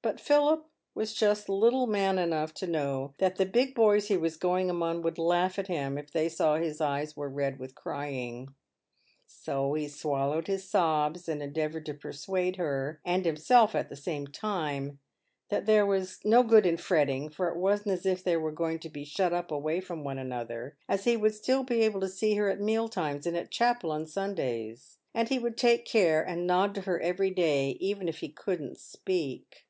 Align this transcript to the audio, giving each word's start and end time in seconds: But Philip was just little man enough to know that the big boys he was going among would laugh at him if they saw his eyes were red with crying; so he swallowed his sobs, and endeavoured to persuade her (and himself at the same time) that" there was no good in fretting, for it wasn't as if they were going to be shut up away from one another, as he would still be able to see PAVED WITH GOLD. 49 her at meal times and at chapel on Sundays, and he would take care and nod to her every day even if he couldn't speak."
But 0.00 0.20
Philip 0.20 0.64
was 0.94 1.12
just 1.12 1.48
little 1.48 1.88
man 1.88 2.20
enough 2.20 2.54
to 2.54 2.68
know 2.68 3.14
that 3.18 3.34
the 3.34 3.44
big 3.44 3.74
boys 3.74 4.06
he 4.06 4.16
was 4.16 4.36
going 4.36 4.70
among 4.70 5.02
would 5.02 5.18
laugh 5.18 5.58
at 5.58 5.66
him 5.66 5.98
if 5.98 6.12
they 6.12 6.28
saw 6.28 6.54
his 6.56 6.80
eyes 6.80 7.16
were 7.16 7.28
red 7.28 7.58
with 7.58 7.74
crying; 7.74 8.54
so 9.26 9.74
he 9.74 9.88
swallowed 9.88 10.46
his 10.46 10.62
sobs, 10.70 11.28
and 11.28 11.42
endeavoured 11.42 11.84
to 11.86 11.94
persuade 11.94 12.56
her 12.56 13.00
(and 13.04 13.24
himself 13.26 13.74
at 13.74 13.88
the 13.88 13.96
same 13.96 14.28
time) 14.28 15.00
that" 15.48 15.66
there 15.66 15.84
was 15.84 16.20
no 16.24 16.44
good 16.44 16.64
in 16.64 16.76
fretting, 16.76 17.28
for 17.28 17.48
it 17.48 17.58
wasn't 17.58 17.88
as 17.90 18.06
if 18.06 18.22
they 18.22 18.36
were 18.36 18.52
going 18.52 18.78
to 18.78 18.88
be 18.88 19.04
shut 19.04 19.32
up 19.32 19.50
away 19.50 19.80
from 19.80 20.04
one 20.04 20.18
another, 20.18 20.76
as 20.88 21.04
he 21.04 21.16
would 21.16 21.34
still 21.34 21.64
be 21.64 21.80
able 21.80 22.00
to 22.00 22.06
see 22.08 22.34
PAVED 22.36 22.40
WITH 22.40 22.46
GOLD. 22.46 22.58
49 22.60 22.62
her 22.62 22.62
at 22.62 22.72
meal 22.72 22.88
times 22.88 23.26
and 23.26 23.36
at 23.36 23.50
chapel 23.50 23.90
on 23.90 24.06
Sundays, 24.06 24.98
and 25.12 25.28
he 25.28 25.40
would 25.40 25.56
take 25.58 25.84
care 25.84 26.22
and 26.24 26.46
nod 26.46 26.72
to 26.76 26.82
her 26.82 27.00
every 27.00 27.32
day 27.32 27.70
even 27.80 28.08
if 28.08 28.20
he 28.20 28.28
couldn't 28.28 28.78
speak." 28.78 29.64